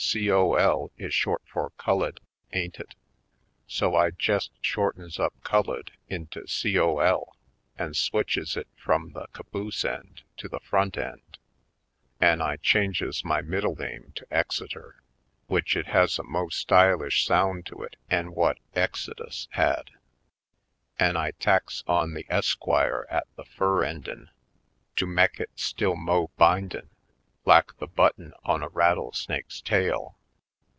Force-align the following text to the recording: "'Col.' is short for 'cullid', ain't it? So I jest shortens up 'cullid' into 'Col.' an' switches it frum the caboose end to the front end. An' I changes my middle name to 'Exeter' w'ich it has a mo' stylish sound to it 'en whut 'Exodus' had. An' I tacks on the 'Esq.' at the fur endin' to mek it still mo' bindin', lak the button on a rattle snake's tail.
"'Col.' 0.13 0.91
is 0.97 1.13
short 1.13 1.43
for 1.45 1.69
'cullid', 1.77 2.19
ain't 2.53 2.79
it? 2.79 2.95
So 3.67 3.95
I 3.95 4.09
jest 4.09 4.49
shortens 4.59 5.19
up 5.19 5.31
'cullid' 5.43 5.91
into 6.09 6.43
'Col.' 6.73 7.37
an' 7.77 7.93
switches 7.93 8.57
it 8.57 8.67
frum 8.75 9.11
the 9.13 9.27
caboose 9.31 9.85
end 9.85 10.23
to 10.37 10.49
the 10.49 10.59
front 10.59 10.97
end. 10.97 11.37
An' 12.19 12.41
I 12.41 12.57
changes 12.57 13.23
my 13.23 13.41
middle 13.41 13.75
name 13.75 14.11
to 14.15 14.25
'Exeter' 14.31 15.01
w'ich 15.47 15.75
it 15.77 15.85
has 15.85 16.17
a 16.17 16.23
mo' 16.23 16.49
stylish 16.49 17.23
sound 17.25 17.67
to 17.67 17.83
it 17.83 17.95
'en 18.09 18.33
whut 18.33 18.57
'Exodus' 18.73 19.47
had. 19.51 19.91
An' 20.97 21.15
I 21.15 21.31
tacks 21.39 21.83
on 21.87 22.15
the 22.15 22.25
'Esq.' 22.27 22.67
at 23.11 23.27
the 23.35 23.45
fur 23.45 23.83
endin' 23.83 24.31
to 24.97 25.05
mek 25.05 25.39
it 25.39 25.51
still 25.55 25.95
mo' 25.95 26.31
bindin', 26.37 26.89
lak 27.43 27.75
the 27.79 27.87
button 27.87 28.31
on 28.45 28.61
a 28.61 28.69
rattle 28.69 29.11
snake's 29.13 29.61
tail. 29.61 30.15